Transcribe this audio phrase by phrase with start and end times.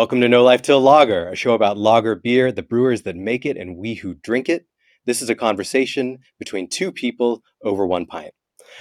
[0.00, 3.44] Welcome to No Life Till Lager, a show about lager beer, the brewers that make
[3.44, 4.64] it, and we who drink it.
[5.04, 8.32] This is a conversation between two people over one pint.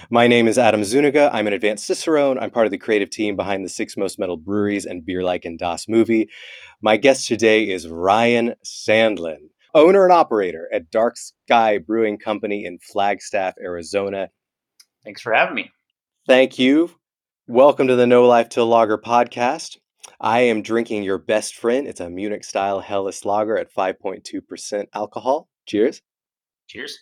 [0.09, 1.29] My name is Adam Zuniga.
[1.34, 2.39] I'm an advanced Cicerone.
[2.39, 5.43] I'm part of the creative team behind the Six Most Metal Breweries and Beer Like
[5.43, 6.29] and Das movie.
[6.81, 12.80] My guest today is Ryan Sandlin, owner and operator at Dark Sky Brewing Company in
[12.80, 14.30] Flagstaff, Arizona.
[15.03, 15.70] Thanks for having me.
[16.25, 16.91] Thank you.
[17.45, 19.75] Welcome to the No Life Till Lager podcast.
[20.22, 21.88] I am drinking your best friend.
[21.88, 25.48] It's a Munich style Helles lager at 5.2% alcohol.
[25.66, 26.02] Cheers.
[26.68, 27.00] Cheers.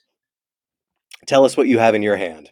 [1.26, 2.52] Tell us what you have in your hand.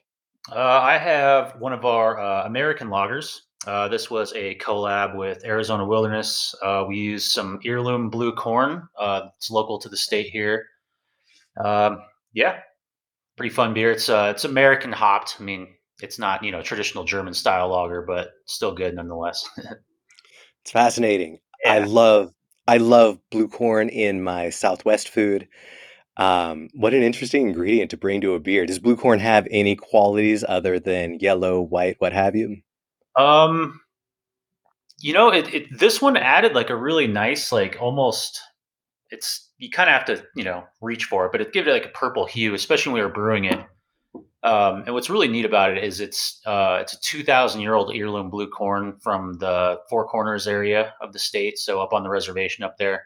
[0.51, 3.41] Uh, I have one of our uh, American lagers.
[3.67, 6.53] Uh, this was a collab with Arizona Wilderness.
[6.63, 8.87] Uh, we used some heirloom blue corn.
[8.99, 10.65] Uh, it's local to the state here.
[11.63, 11.99] Um,
[12.33, 12.59] yeah,
[13.37, 13.91] pretty fun beer.
[13.91, 15.37] It's uh, it's American hopped.
[15.39, 15.67] I mean,
[16.01, 19.47] it's not you know traditional German style lager, but still good nonetheless.
[20.65, 21.37] It's fascinating.
[21.63, 21.73] Yeah.
[21.73, 22.33] I love
[22.67, 25.47] I love blue corn in my Southwest food.
[26.17, 28.65] Um, what an interesting ingredient to bring to a beer.
[28.65, 32.63] Does blue corn have any qualities other than yellow, white, what have you?
[33.15, 33.79] Um,
[35.01, 38.41] you know, it, it this one added like a really nice, like almost.
[39.11, 41.73] It's you kind of have to you know reach for it, but it gave it
[41.73, 43.59] like a purple hue, especially when we were brewing it.
[44.45, 47.91] Um, and what's really neat about it is it's uh, it's a 2,000 year old
[47.91, 52.09] heirloom blue corn from the Four Corners area of the state, so up on the
[52.09, 53.05] reservation up there.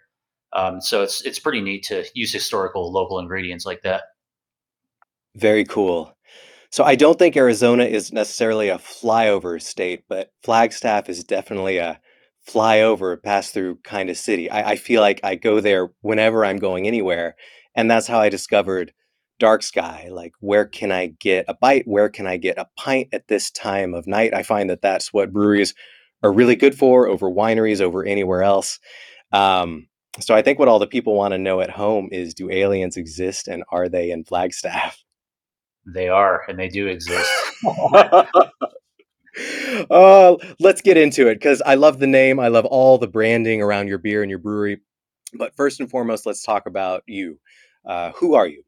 [0.52, 4.04] Um, so it's it's pretty neat to use historical local ingredients like that.
[5.34, 6.14] Very cool.
[6.72, 12.02] So I don't think Arizona is necessarily a flyover state, but Flagstaff is definitely a
[12.45, 14.50] flyover pass through kind of city.
[14.50, 17.38] I, I feel like I go there whenever I'm going anywhere,
[17.76, 18.92] and that's how I discovered
[19.40, 21.88] dark sky like where can i get a bite?
[21.88, 24.33] Where can i get a pint at this time of night?
[24.33, 25.73] I find that that's what breweries
[26.22, 28.80] are really good for over wineries over anywhere else.
[29.32, 29.88] Um,
[30.20, 32.98] so i think what all the people want to know at home is do aliens
[32.98, 35.04] exist and are they in flagstaff?
[35.86, 37.32] They are and they do exist.
[39.89, 43.61] Uh, let's get into it because i love the name i love all the branding
[43.61, 44.82] around your beer and your brewery.
[45.33, 47.39] But first and foremost let's talk about you.
[47.86, 48.64] Uh, who are you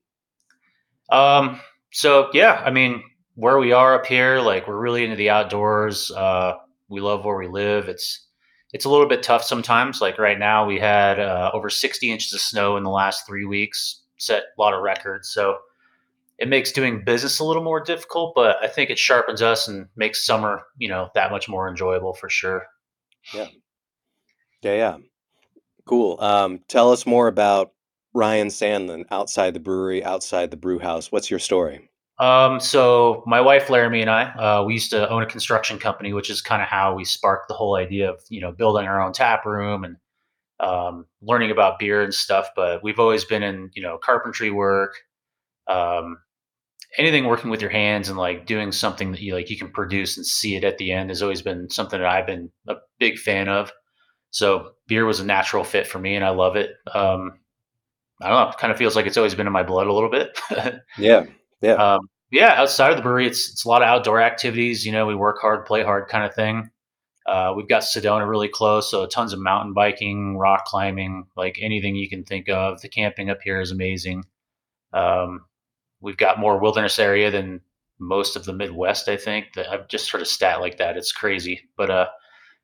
[1.12, 1.60] um,
[1.92, 3.04] so yeah, I mean,
[3.36, 6.12] where we are up here, like we're really into the outdoors.
[6.12, 6.54] Uh,
[6.90, 7.90] we love where we live.
[7.90, 8.28] It's
[8.74, 10.02] it's a little bit tough sometimes.
[10.02, 13.46] Like right now, we had uh, over 60 inches of snow in the last three
[13.46, 15.30] weeks, set a lot of records.
[15.30, 15.58] So
[16.38, 19.88] it makes doing business a little more difficult, but I think it sharpens us and
[19.96, 22.66] makes summer, you know, that much more enjoyable for sure.
[23.34, 23.48] Yeah.
[24.62, 24.76] Yeah.
[24.76, 24.98] Yeah.
[25.86, 26.18] Cool.
[26.20, 27.74] Um, tell us more about
[28.14, 31.12] Ryan Sandlin outside the brewery, outside the brew house.
[31.12, 31.90] What's your story?
[32.20, 36.14] Um, so my wife Laramie and I, uh, we used to own a construction company,
[36.14, 39.02] which is kind of how we sparked the whole idea of you know building our
[39.02, 39.98] own tap room and
[40.60, 42.50] um, learning about beer and stuff.
[42.56, 44.94] But we've always been in you know carpentry work,
[45.68, 46.18] um,
[46.98, 50.18] anything working with your hands and like doing something that you like you can produce
[50.18, 53.18] and see it at the end has always been something that I've been a big
[53.18, 53.72] fan of.
[54.30, 56.72] So beer was a natural fit for me, and I love it.
[56.94, 57.40] Um,
[58.22, 58.50] I don't know.
[58.50, 60.38] It kind of feels like it's always been in my blood a little bit.
[60.98, 61.26] yeah,
[61.62, 62.54] yeah, um, yeah.
[62.56, 64.86] Outside of the brewery, it's it's a lot of outdoor activities.
[64.86, 66.70] You know, we work hard, play hard, kind of thing.
[67.26, 71.96] Uh, we've got Sedona really close, so tons of mountain biking, rock climbing, like anything
[71.96, 72.82] you can think of.
[72.82, 74.26] The camping up here is amazing.
[74.92, 75.46] Um,
[76.02, 77.62] we've got more wilderness area than
[78.00, 79.08] most of the Midwest.
[79.08, 80.98] I think that I've just heard a stat like that.
[80.98, 82.08] It's crazy, but uh,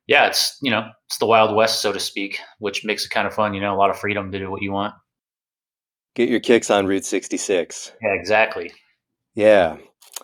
[0.06, 3.26] yeah, it's you know it's the Wild West, so to speak, which makes it kind
[3.26, 3.54] of fun.
[3.54, 4.94] You know, a lot of freedom to do what you want.
[6.18, 7.92] Get your kicks on Route 66.
[8.02, 8.72] Yeah, exactly.
[9.36, 9.76] Yeah.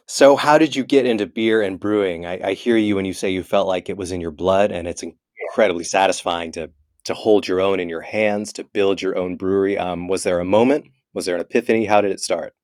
[0.08, 2.26] So, how did you get into beer and brewing?
[2.26, 4.72] I, I hear you when you say you felt like it was in your blood,
[4.72, 6.68] and it's incredibly satisfying to
[7.04, 9.78] to hold your own in your hands, to build your own brewery.
[9.78, 10.86] Um, was there a moment?
[11.12, 11.84] Was there an epiphany?
[11.84, 12.54] How did it start?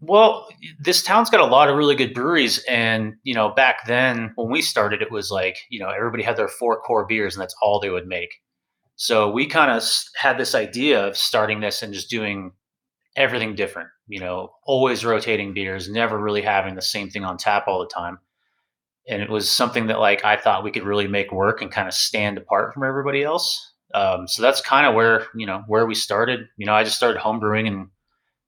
[0.00, 0.48] Well,
[0.80, 4.50] this town's got a lot of really good breweries, and you know, back then when
[4.50, 7.54] we started, it was like you know everybody had their four core beers, and that's
[7.60, 8.30] all they would make.
[8.96, 9.84] So we kind of
[10.16, 12.52] had this idea of starting this and just doing
[13.14, 17.64] everything different, you know, always rotating beers, never really having the same thing on tap
[17.68, 18.18] all the time.
[19.08, 21.86] And it was something that like I thought we could really make work and kind
[21.86, 23.72] of stand apart from everybody else.
[23.94, 26.48] Um, so that's kind of where you know where we started.
[26.56, 27.88] You know, I just started homebrewing and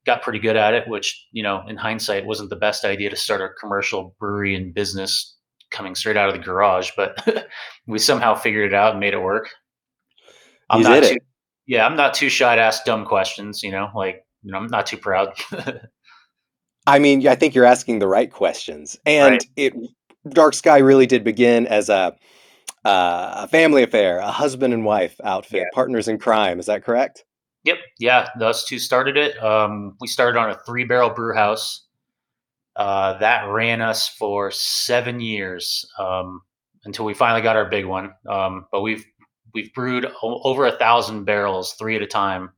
[0.04, 3.16] got pretty good at it, which you know in hindsight wasn't the best idea to
[3.16, 5.36] start a commercial brewery and business
[5.70, 7.46] coming straight out of the garage, but
[7.86, 9.50] we somehow figured it out and made it work.
[10.70, 11.19] I'm you not too,
[11.67, 13.62] yeah, I'm not too shy to ask dumb questions.
[13.62, 15.35] You know, like you know, I'm not too proud.
[16.87, 19.44] I mean, I think you're asking the right questions, and right.
[19.56, 19.75] it
[20.29, 22.17] Dark Sky really did begin as a
[22.85, 25.65] uh, a family affair, a husband and wife outfit, Yeah.
[25.75, 26.59] partners in crime.
[26.59, 27.25] Is that correct?
[27.65, 27.79] Yep.
[27.99, 28.29] Yeah.
[28.38, 29.43] Those two started it.
[29.43, 31.87] Um, we started on a three barrel brew house.
[32.76, 36.41] Uh, that ran us for seven years um,
[36.85, 38.12] until we finally got our big one.
[38.29, 39.05] Um, but we've
[39.54, 42.50] we've brewed o- over a thousand barrels, three at a time,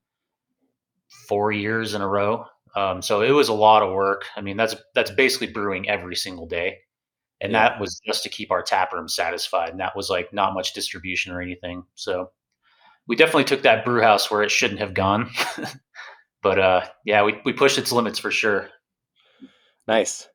[1.29, 2.45] four years in a row.
[2.77, 4.25] Um, so it was a lot of work.
[4.37, 6.79] I mean, that's that's basically brewing every single day,
[7.41, 7.71] and Yeah.
[7.71, 9.71] that was just to keep our tap room satisfied.
[9.71, 11.85] And that was like not much distribution or anything.
[11.97, 12.31] So
[13.09, 15.31] we definitely took that brew house where it shouldn't have gone.
[16.43, 18.69] but uh, yeah, we we pushed its limits for sure.
[19.89, 20.29] Nice.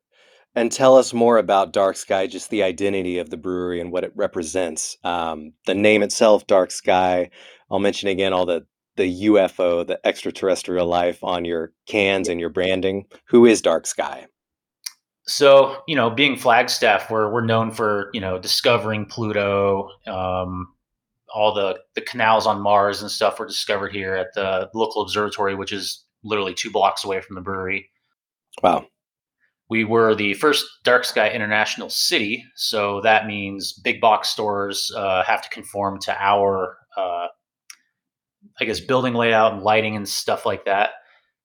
[0.55, 4.05] And tell us more about Dark Sky, just the identity of the brewery and what
[4.05, 4.97] it represents.
[5.03, 7.29] Um, the name itself, Dark Sky.
[7.69, 8.65] I'll mention again all the
[8.95, 13.05] the UFO, the extraterrestrial life on your cans and your branding.
[13.25, 14.27] Who is Dark Sky?
[15.27, 19.89] So you know, being Flagstaff, we're we're known for you know discovering Pluto.
[20.07, 20.73] Um,
[21.33, 25.55] all the the canals on Mars and stuff were discovered here at the local observatory,
[25.55, 27.89] which is literally two blocks away from the brewery.
[28.63, 28.85] Wow.
[29.69, 35.23] We were the first dark sky international city, so that means big box stores uh,
[35.23, 37.27] have to conform to our, uh,
[38.59, 40.91] I guess, building layout and lighting and stuff like that.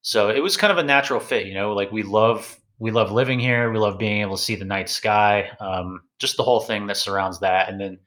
[0.02, 1.72] So it was kind of a natural fit, you know.
[1.72, 4.88] Like we love we love living here, we love being able to see the night
[4.88, 7.99] sky, um, just the whole thing that surrounds that, and then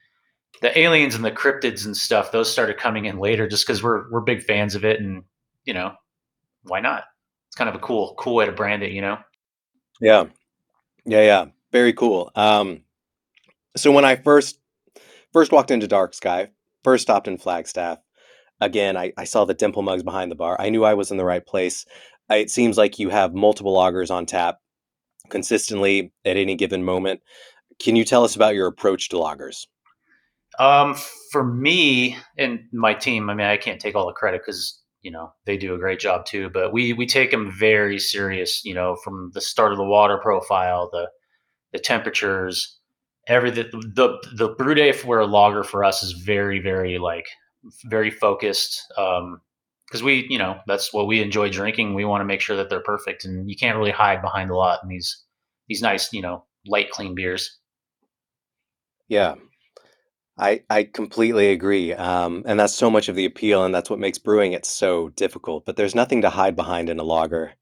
[0.61, 2.31] the aliens and the cryptids and stuff.
[2.31, 5.23] Those started coming in later, just because we're we're big fans of it, and
[5.65, 5.93] you know,
[6.63, 7.03] why not?
[7.47, 9.17] It's kind of a cool cool way to brand it, you know.
[10.03, 10.25] Yeah.
[11.05, 11.45] Yeah, yeah.
[11.71, 12.29] Very cool.
[12.35, 12.81] Um,
[13.77, 14.59] so when I first
[15.31, 16.49] first walked into Dark Sky,
[16.83, 17.99] first stopped in Flagstaff,
[18.59, 20.57] again, I, I saw the dimple mugs behind the bar.
[20.59, 21.85] I knew I was in the right place.
[22.29, 24.57] Uh, It seems like you have multiple lagers on tap
[25.29, 27.21] consistently at any given moment.
[27.79, 29.65] Can you tell us about your approach to lagers?
[30.59, 30.95] Um,
[31.31, 35.11] for me and my team, I mean, I can't take all the credit because you
[35.11, 36.49] know they do a great job too.
[36.49, 38.63] But we we take them very serious.
[38.65, 41.09] You know, from the start of the water profile, the
[41.73, 42.79] the temperatures,
[43.27, 43.65] everything.
[43.71, 47.27] The the brew day for a lager for us is very very like
[47.85, 48.81] very focused.
[48.97, 49.41] Um,
[49.87, 51.93] because we you know that's what we enjoy drinking.
[51.93, 54.55] We want to make sure that they're perfect, and you can't really hide behind a
[54.55, 55.23] lot in these
[55.67, 57.59] these nice you know light clean beers.
[59.07, 59.35] Yeah,
[60.37, 61.93] I I completely agree.
[61.93, 65.09] Um, and that's so much of the appeal, and that's what makes brewing it so
[65.09, 65.65] difficult.
[65.65, 67.53] But there's nothing to hide behind in a lager.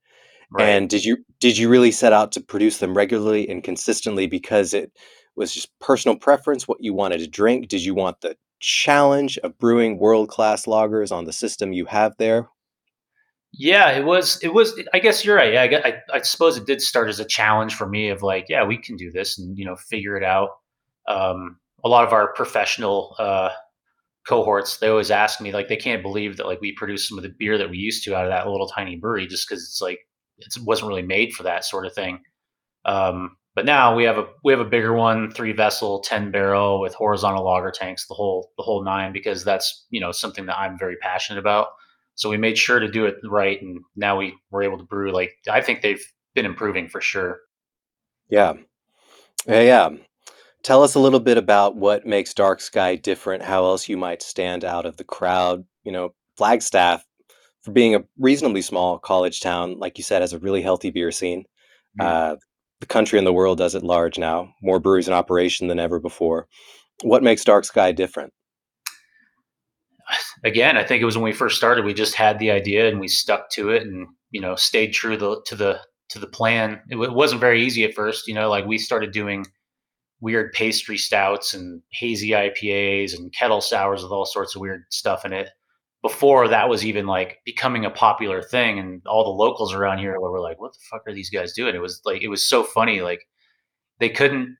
[0.52, 0.68] Right.
[0.68, 4.74] And did you did you really set out to produce them regularly and consistently because
[4.74, 4.92] it
[5.36, 7.68] was just personal preference, what you wanted to drink?
[7.68, 12.48] Did you want the challenge of brewing world-class lagers on the system you have there?
[13.54, 14.40] Yeah, it was.
[14.42, 14.80] It was.
[14.94, 15.54] I guess you're right.
[15.54, 18.46] Yeah, I, I, I suppose it did start as a challenge for me of like,
[18.48, 20.50] yeah, we can do this and you know figure it out.
[21.08, 23.50] Um, a lot of our professional uh,
[24.28, 27.24] cohorts, they always ask me like they can't believe that like we produce some of
[27.24, 29.82] the beer that we used to out of that little tiny brewery just because it's
[29.82, 30.00] like
[30.38, 32.22] it wasn't really made for that sort of thing.
[32.86, 36.80] Um, but now we have a we have a bigger one, three vessel, ten barrel
[36.80, 40.58] with horizontal lager tanks, the whole the whole nine, because that's you know something that
[40.58, 41.68] I'm very passionate about.
[42.16, 45.12] So we made sure to do it right, and now we were able to brew.
[45.12, 46.04] Like I think they've
[46.34, 47.42] been improving for sure.
[48.30, 48.54] Yeah.
[49.48, 49.90] Yeah, yeah.
[50.64, 54.22] Tell us a little bit about what makes Dark Sky different, how else you might
[54.22, 55.66] stand out of the crowd.
[55.84, 57.04] You know, Flagstaff,
[57.64, 61.12] for being a reasonably small college town, like you said, has a really healthy beer
[61.12, 61.46] scene.
[62.00, 62.06] Mm.
[62.06, 62.36] Uh,
[62.80, 66.00] the country and the world does it large now, more breweries in operation than ever
[66.00, 66.48] before.
[67.04, 68.34] What makes Dark Sky different?
[70.44, 71.86] Again, I think it was when we first started.
[71.86, 75.18] We just had the idea and we stuck to it, and you know stayed true
[75.18, 76.82] the, to the to the plan.
[76.90, 78.28] It, w- wasn't very easy at first.
[78.28, 79.46] You know, like we started doing
[80.22, 85.26] weird pastry stouts and hazy IPAs and kettle sours with all sorts of weird stuff
[85.26, 85.50] in it.
[86.02, 90.20] Before that was even like becoming a popular thing, and all the locals around here
[90.20, 92.64] were like, "What the fuck are these guys doing?" It was like it was so
[92.64, 93.02] funny.
[93.02, 93.28] Like
[94.00, 94.58] they couldn't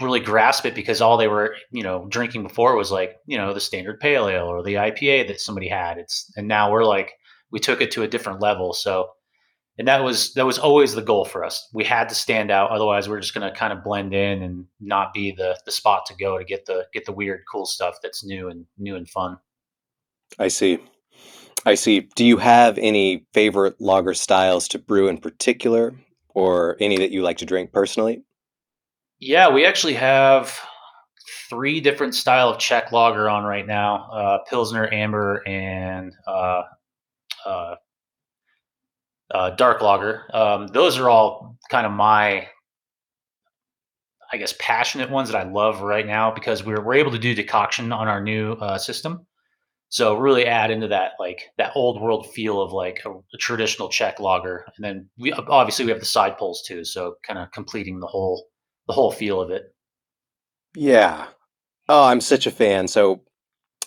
[0.00, 3.52] really grasp it because all they were, you know, drinking before was like, you know,
[3.54, 5.98] the standard pale ale or the IPA that somebody had.
[5.98, 7.12] It's and now we're like
[7.52, 8.72] we took it to a different level.
[8.72, 9.10] So
[9.78, 11.68] and that was that was always the goal for us.
[11.72, 14.66] We had to stand out, otherwise we're just going to kind of blend in and
[14.80, 17.96] not be the the spot to go to get the get the weird cool stuff
[18.02, 19.38] that's new and new and fun.
[20.38, 20.78] I see.
[21.66, 22.08] I see.
[22.14, 25.94] Do you have any favorite lager styles to brew in particular,
[26.34, 28.22] or any that you like to drink personally?
[29.18, 30.58] Yeah, we actually have
[31.48, 36.62] three different style of Czech lager on right now: uh, Pilsner, Amber, and uh,
[37.44, 37.74] uh,
[39.30, 40.24] uh, dark lager.
[40.34, 42.48] Um, those are all kind of my
[44.32, 47.34] I guess, passionate ones that I love right now because we're we're able to do
[47.34, 49.26] decoction on our new uh, system.
[49.88, 53.88] So really add into that like that old world feel of like a, a traditional
[53.88, 57.50] Czech lager, and then we obviously we have the side pulls too, so kind of
[57.50, 58.46] completing the whole
[58.86, 59.74] the whole feel of it.
[60.76, 61.26] Yeah.
[61.88, 62.86] Oh, I'm such a fan.
[62.86, 63.22] So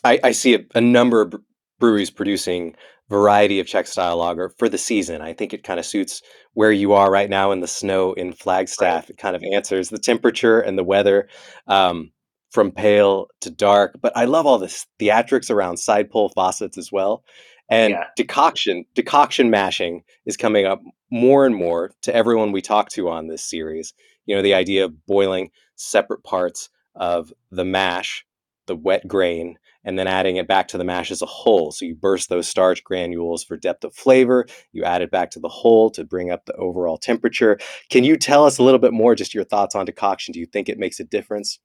[0.04, 1.34] I, I see a, a number of
[1.80, 2.76] breweries producing
[3.14, 5.22] variety of Czech style lager for the season.
[5.22, 6.22] I think it kind of suits
[6.54, 8.38] where you are right now in the snow in Right.
[8.40, 9.10] Flagstaff.
[9.10, 11.28] It kind of answers the temperature and the weather
[11.68, 12.12] um,
[12.52, 14.00] from pale to dark.
[14.02, 17.24] But I love all this theatrics around side pull faucets as well.
[17.70, 18.06] And Yeah.
[18.18, 23.28] decoction, decoction mashing is coming up more and more to everyone we talk to on
[23.28, 23.94] this series.
[24.26, 28.26] You know, the idea of boiling separate parts of the mash,
[28.68, 31.72] the wet grain, and then adding it back to the mash as a whole.
[31.72, 34.46] So you burst those starch granules for depth of flavor.
[34.72, 37.60] You add it back to the whole to bring up the overall temperature.
[37.90, 40.32] Can you tell us a little bit more, just your thoughts on decoction?
[40.32, 41.60] Do you think it makes a difference?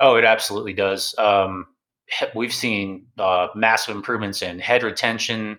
[0.00, 1.14] Oh, it absolutely does.
[1.16, 1.66] Um,
[2.34, 5.58] we've seen uh, massive improvements in head retention,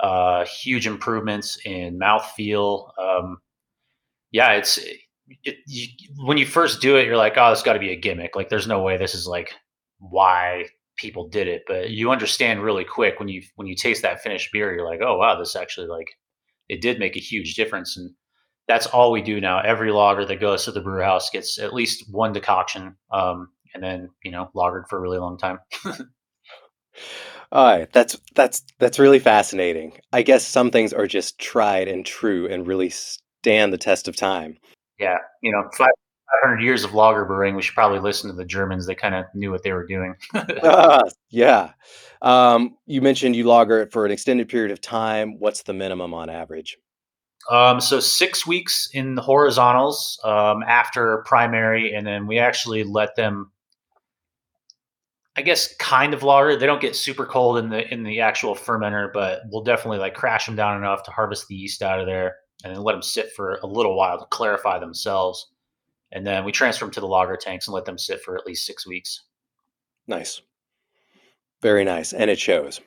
[0.00, 2.90] uh, huge improvements in mouthfeel.
[2.98, 3.38] Um,
[4.32, 4.78] yeah, it's
[5.44, 5.88] it, you,
[6.24, 8.34] when you first do it, you're like, oh, this got to be a gimmick.
[8.34, 9.52] Like, there's no way this is like
[9.98, 11.62] why people did it.
[11.66, 15.00] But you understand really quick when you when you taste that finished beer, you're like,
[15.02, 16.08] oh wow, this actually like
[16.68, 17.96] it did make a huge difference.
[17.96, 18.10] And
[18.68, 19.60] that's all we do now.
[19.60, 23.82] Every lager that goes to the brew house gets at least one decoction, um, and
[23.82, 25.58] then you know lagered for a really long time.
[27.52, 29.92] All right, that's that's that's really fascinating.
[30.12, 34.16] I guess some things are just tried and true and really stand the test of
[34.16, 34.56] time.
[34.98, 35.88] Yeah, you know, five
[36.30, 37.54] five hundred years of lager brewing.
[37.54, 38.86] We should probably listen to the Germans.
[38.86, 40.14] They kind of knew what they were doing.
[40.62, 41.72] Ah, yeah.
[42.22, 45.38] Um, you mentioned you lager it for an extended period of time.
[45.38, 46.78] What's the minimum on average?
[47.50, 53.14] Um, so six weeks in the horizontals um, after primary, and then we actually let
[53.14, 53.52] them,
[55.36, 56.56] I guess, kind of lager.
[56.56, 60.14] They don't get super cold in the in the actual fermenter, but we'll definitely like
[60.14, 63.02] crash them down enough to harvest the yeast out of there, and then let them
[63.02, 65.52] sit for a little while to clarify themselves.
[66.12, 68.46] And then we transfer them to the lager tanks and let them sit for at
[68.46, 69.24] least six weeks.
[70.06, 70.40] Nice.
[71.62, 72.12] Very nice.
[72.12, 72.80] And it shows.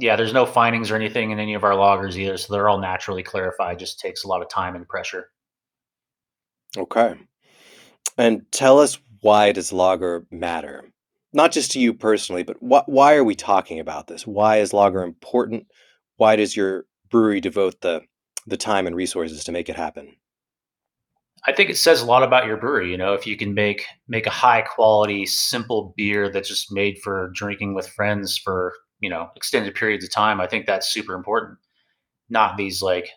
[0.00, 2.78] Yeah, there's no finings or anything in any of our lagers either, so they're all
[2.78, 3.78] naturally clarified.
[3.78, 5.30] Just takes a lot of time and pressure.
[6.76, 7.14] Okay.
[8.16, 10.84] And tell us why does lager matter?
[11.32, 14.26] Not just to you personally, but wh- why are we talking about this?
[14.26, 15.66] Why is lager important?
[16.16, 18.02] Why does your brewery devote the
[18.46, 20.16] the time and resources to make it happen?
[21.46, 22.90] I think it says a lot about your brewery.
[22.90, 26.98] You know, if you can make make a high quality, simple beer that's just made
[26.98, 31.14] for drinking with friends for you know extended periods of time, I think that's super
[31.14, 31.58] important.
[32.28, 33.10] Not these like,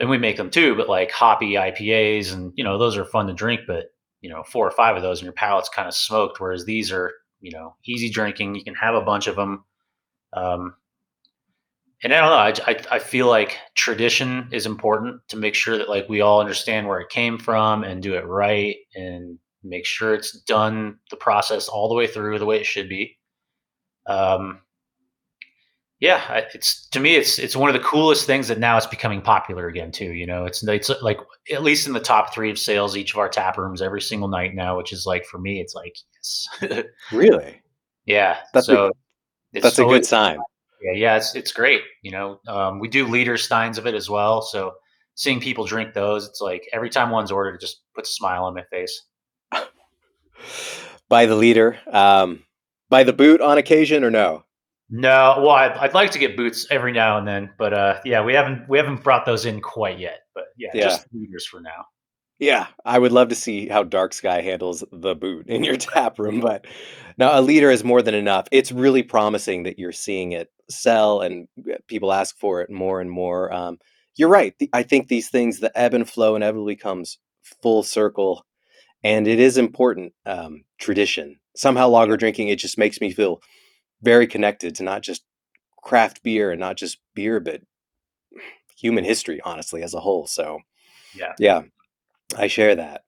[0.00, 3.26] and we make them too, but like hoppy IPAs, and you know those are fun
[3.28, 3.86] to drink, but
[4.20, 6.40] you know four or five of those and your palate's kind of smoked.
[6.40, 8.54] Whereas these are you know easy drinking.
[8.54, 9.64] You can have a bunch of them.
[10.32, 10.74] Um,
[12.02, 12.64] and I don't know.
[12.66, 16.40] I, I I feel like tradition is important to make sure that like we all
[16.40, 21.16] understand where it came from and do it right and make sure it's done the
[21.16, 23.16] process all the way through the way it should be.
[24.06, 24.60] Um,
[25.98, 29.22] yeah, it's to me it's it's one of the coolest things that now it's becoming
[29.22, 30.12] popular again too.
[30.12, 31.18] You know, it's it's like
[31.52, 34.28] at least in the top three of sales each of our tap rooms every single
[34.28, 35.96] night now, which is like for me it's like
[36.62, 37.62] yes, Really?
[38.04, 38.38] yeah.
[38.52, 38.92] That's a So
[39.52, 40.38] it's that's a good sign.
[40.86, 41.82] Yeah, yeah, it's it's great.
[42.02, 44.40] You know, um, we do liter steins of it as well.
[44.42, 44.74] So
[45.14, 48.44] seeing people drink those, it's like every time one's ordered, it just puts a smile
[48.44, 49.02] on my face.
[51.08, 52.44] By the liter, um,
[52.88, 54.44] by the boot on occasion or no?
[54.90, 58.22] No, well, I'd, I'd like to get boots every now and then, but uh, yeah,
[58.24, 60.20] we haven't we haven't brought those in quite yet.
[60.34, 60.82] But yeah, Yeah.
[60.84, 61.84] just liters for now.
[62.38, 66.18] Yeah, I would love to see how Dark Sky handles the boot in your tap
[66.18, 66.66] room, but
[67.16, 68.46] now a liter is more than enough.
[68.52, 73.00] It's really promising that you're seeing it sell and uh, people ask for it more
[73.00, 73.52] and more.
[73.52, 73.78] Um,
[74.16, 74.54] you're right.
[74.58, 77.18] The- I think these things, the ebb and flow, inevitably comes
[77.62, 78.44] full circle,
[79.02, 80.12] and it is important.
[80.26, 81.38] Um, tradition.
[81.56, 83.40] Somehow, lager drinking it just makes me feel
[84.02, 85.24] very connected to not just
[85.82, 87.62] craft beer and not just beer, but
[88.76, 90.26] human history, honestly, as a whole.
[90.26, 90.60] So,
[91.14, 91.62] Yeah, yeah,
[92.34, 93.04] I share that.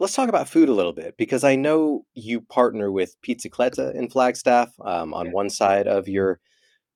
[0.00, 3.94] Let's talk about food a little bit because I know you partner with Pizza Pizzicletta
[3.94, 6.40] in Flagstaff um, on yeah, one side of your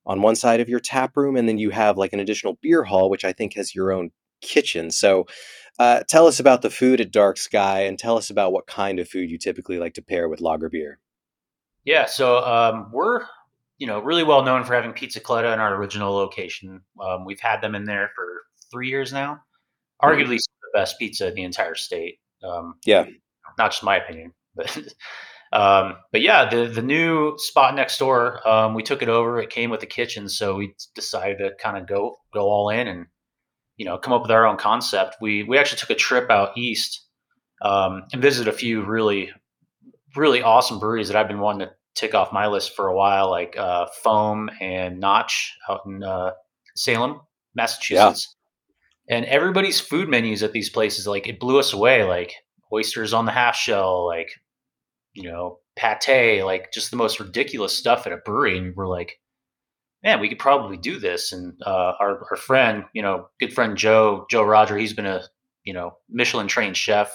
[0.07, 2.85] on one side of your tap room, and then you have like an additional beer
[2.85, 4.90] hall, which I think has your own kitchen.
[4.90, 5.26] So,
[5.78, 8.99] uh, tell us about the food at Dark Sky, and tell us about what kind
[8.99, 10.99] of food you typically like to pair with lager beer.
[11.85, 12.07] yeah.
[12.07, 13.23] So um, we're
[13.78, 16.83] you know really well known for having Pizzicletta in our original location.
[17.00, 18.25] Um, we've had them in there for
[18.71, 19.42] three years now.
[20.04, 20.38] hmm Arguably
[20.73, 22.19] the best pizza in the entire state.
[22.43, 23.07] Um, Yeah.
[23.59, 24.77] not just my opinion, but
[25.53, 29.41] um, but yeah, the the new spot next door, um, we took it over.
[29.41, 32.87] It came with a kitchen, so we decided to kind of go go all in
[32.87, 33.07] and
[33.77, 35.17] you know come up with our own concept.
[35.21, 37.07] We we actually took a trip out east
[37.63, 39.33] um, and visited a few really
[40.17, 43.31] really awesome breweries that I've been wanting to tick off my list for a while,
[43.31, 46.33] like uh, Foam and Notch out in uh,
[46.77, 47.21] Salem,
[47.55, 48.37] Massachusetts.
[49.11, 52.05] And everybody's food menus at these places, like it blew us away.
[52.05, 52.35] Like
[52.73, 54.31] oysters on the half shell, like
[55.15, 58.59] you know pate, like just the most ridiculous stuff at a brewery.
[58.59, 59.19] And we're like,
[60.03, 61.33] man, we could probably do this.
[61.33, 65.23] And uh, our our friend, you know, good friend Joe Joe Roger, he's been a
[65.65, 67.12] you know Michelin trained chef.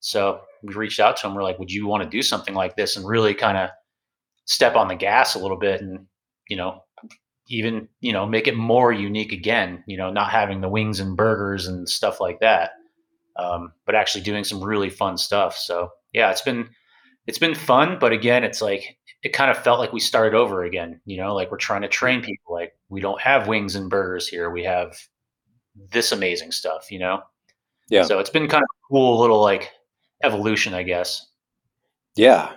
[0.00, 1.34] So we reached out to him.
[1.34, 3.70] We're like, would you want to do something like this and really kind of
[4.46, 6.06] step on the gas a little bit and
[6.48, 6.80] you know
[7.48, 11.16] even you know make it more unique again you know not having the wings and
[11.16, 12.70] burgers and stuff like that
[13.36, 15.56] um, but actually doing some really fun stuff.
[15.56, 16.68] So yeah it's been
[17.26, 20.62] it's been fun but again it's like it kind of felt like we started over
[20.62, 23.90] again you know like we're trying to train people like we don't have wings and
[23.90, 24.96] burgers here we have
[25.90, 27.20] this amazing stuff you know?
[27.88, 28.04] Yeah.
[28.04, 29.70] So it's been kind of cool little like
[30.22, 31.26] evolution i guess.
[32.16, 32.52] Yeah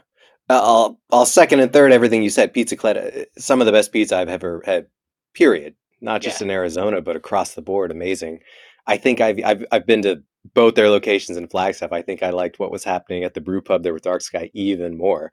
[0.50, 2.54] I'll I'll second and third everything you said.
[2.54, 4.88] Pizzicletta, some of the best pizza I've ever had.
[5.34, 5.76] Period.
[6.00, 6.46] Not just yeah.
[6.46, 8.40] in Arizona, but across the board, amazing.
[8.86, 10.24] I think I've I've I've been to
[10.54, 11.92] both their locations in Flagstaff.
[11.92, 14.50] I think I liked what was happening at the brew pub there with Dark Sky
[14.54, 15.32] even more.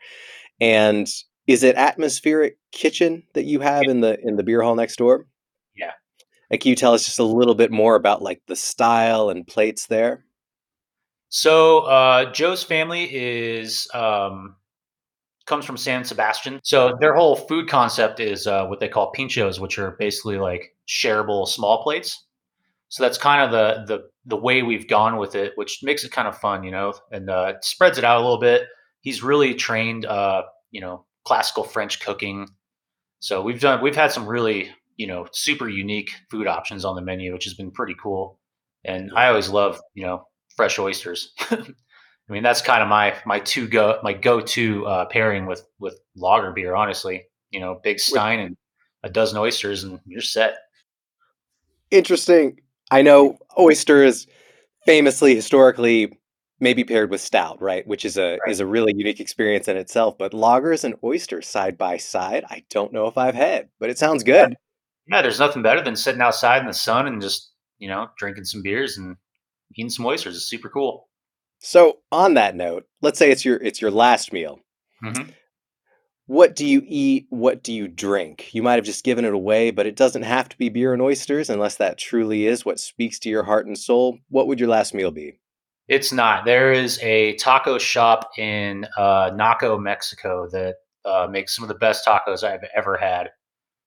[0.61, 1.09] And
[1.47, 5.27] is it atmospheric kitchen that you have in the in the beer hall next door?
[5.77, 5.93] Yeah.
[6.51, 9.47] And can you tell us just a little bit more about like the style and
[9.47, 10.25] plates there?
[11.29, 14.57] So uh, Joe's family is um,
[15.47, 16.61] comes from San Sebastian.
[16.63, 20.75] So their whole food concept is uh, what they call pinchos, which are basically like
[20.89, 22.25] shareable small plates.
[22.89, 26.13] So that's kind of the the the way we've gone with it, which makes it
[26.13, 28.69] kind of fun, you know, and uh, spreads it out a little bit.
[29.01, 32.49] He's really trained, uh, you know, classical French cooking.
[33.21, 37.03] So we've done we've had some really you know super unique food options on the
[37.03, 38.39] menu, which has been pretty cool.
[38.85, 40.27] And I always love you know
[40.57, 41.33] fresh oysters.
[42.29, 45.67] I mean, that's kind of my my two go my go to uh, pairing with
[45.79, 46.75] with lager beer.
[46.75, 48.57] Honestly, you know, big stein and
[49.03, 50.57] a dozen oysters, and you're set.
[51.91, 52.61] Interesting.
[52.91, 54.27] I know oyster is
[54.87, 56.19] famously historically
[56.61, 57.87] maybe paired with stout, right?
[57.87, 58.51] Which is a right.
[58.51, 60.17] is a really unique experience in itself.
[60.17, 63.99] But lagers and oysters side by side, I don't know if I've had, but it
[63.99, 64.57] sounds good.
[65.07, 68.45] Yeah, there's nothing better than sitting outside in the sun and just you know drinking
[68.45, 69.17] some beers and
[69.77, 70.37] eating some oysters.
[70.37, 71.09] It's super cool.
[71.67, 74.61] So, on that note, let's say it's your it's your last meal.
[75.03, 75.31] Mm-hmm.
[76.27, 77.25] What do you eat?
[77.31, 78.53] What do you drink?
[78.53, 81.01] You might have just given it away, but it doesn't have to be beer and
[81.01, 84.19] oysters unless that truly is what speaks to your heart and soul.
[84.29, 85.41] What would your last meal be?
[85.89, 86.45] It's not.
[86.45, 90.75] There is a taco shop in uh, Naco, Mexico that
[91.07, 93.31] uh, makes some of the best tacos I've ever had.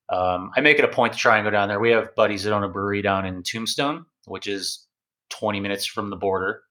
[0.10, 1.80] Um, I make it a point to try and go down there.
[1.80, 4.88] We have buddies that own a brewery down in Tombstone, which is
[5.30, 6.64] 20 minutes from the border.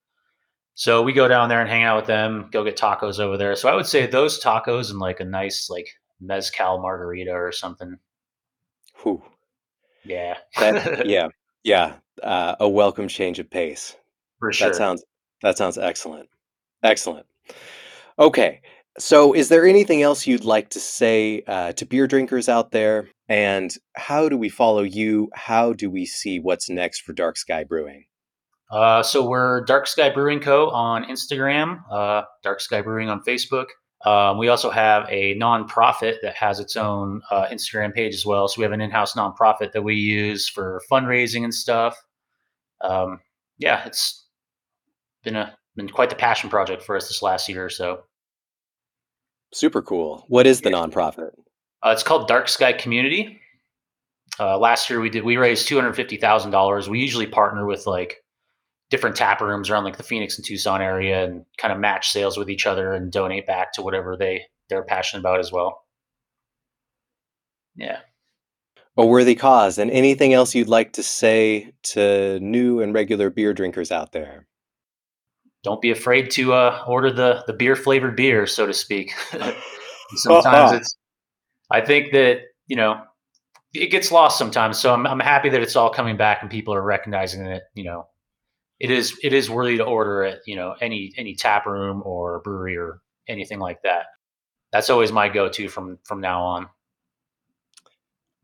[0.79, 3.57] So we go down there and hang out with them, go get tacos over there.
[3.57, 5.89] So I would say those tacos and like a nice like
[6.21, 7.97] mezcal margarita or something.
[9.03, 9.23] Whew.
[10.05, 10.37] Yeah.
[10.61, 11.29] that, yeah.
[11.65, 11.95] Yeah.
[12.23, 13.97] Uh, a welcome change of pace.
[14.39, 14.69] For sure.
[14.69, 15.03] That sounds
[15.41, 16.29] that sounds excellent.
[16.83, 17.25] Excellent.
[18.19, 18.61] Okay.
[18.99, 23.09] So is there anything else you'd like to say uh, to beer drinkers out there?
[23.31, 25.31] And how do we follow you?
[25.35, 28.05] How do we see what's next for Dark Sky Brewing?
[28.71, 30.71] Uh, so we're Dark Sky Brewing Co.
[30.71, 33.67] on Instagram, uh, Dark Sky Brewing on Facebook.
[34.05, 38.47] Um, we also have a nonprofit that has its own uh, Instagram page as well.
[38.49, 41.97] So we have an in-house nonprofit that we use for fundraising and stuff.
[42.83, 43.21] Um,
[43.59, 44.27] yeah, it's
[45.25, 48.03] been a been quite the passion project for us this last year or so.
[49.53, 50.25] Super cool.
[50.29, 51.31] What is the nonprofit?
[51.83, 53.41] Uh, it's called Dark Sky Community.
[54.39, 56.89] Uh, last year we did we raised two hundred fifty thousand dollars.
[56.89, 58.17] We usually partner with like
[58.91, 62.37] different tap rooms around like the Phoenix and Tucson area and kind of match sales
[62.37, 65.85] with each other and donate back to whatever they they're passionate about as well.
[67.77, 67.99] Yeah.
[68.97, 69.79] A worthy cause.
[69.79, 74.47] And anything else you'd like to say to new and regular beer drinkers out there?
[75.63, 79.13] Don't be afraid to uh, order the the beer flavored beer, so to speak.
[80.15, 80.97] sometimes it's.
[81.71, 83.03] I think that you know
[83.75, 84.79] it gets lost sometimes.
[84.79, 87.65] So I'm I'm happy that it's all coming back and people are recognizing it.
[87.75, 88.07] You know,
[88.79, 92.41] it is it is worthy to order at you know any any tap room or
[92.41, 94.07] brewery or anything like that.
[94.73, 96.69] That's always my go-to from from now on.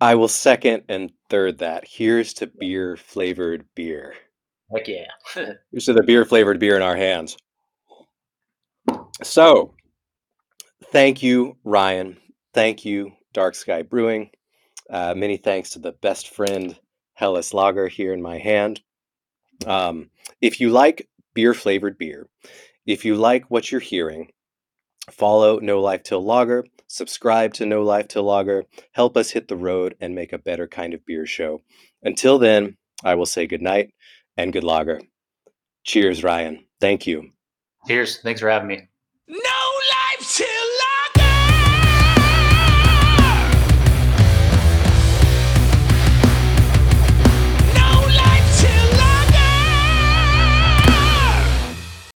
[0.01, 1.85] I will second and third that.
[1.87, 4.15] Here's to beer flavored beer.
[4.75, 5.07] Heck yeah.
[5.71, 7.37] Here's to the beer flavored beer in our hands.
[9.23, 9.75] So,
[10.87, 12.17] thank you, Ryan.
[12.53, 14.31] Thank you, Dark Sky Brewing.
[14.91, 16.77] Uh, many thanks to the best friend
[17.15, 18.81] Helles Lager here in my hand.
[19.67, 20.11] Um,
[20.41, 22.29] if you like beer flavored beer,
[22.87, 24.31] if you like what you're hearing,
[25.11, 29.57] follow No Life Till Lager, subscribe to No Life Till Lager, help us hit the
[29.57, 31.63] road and make a better kind of beer show.
[32.03, 33.93] Until then, I will say good night
[34.37, 35.01] and good lager.
[35.85, 36.65] Cheers, Ryan.
[36.81, 37.31] Thank you.
[37.87, 38.21] Cheers.
[38.21, 38.89] Thanks for having me.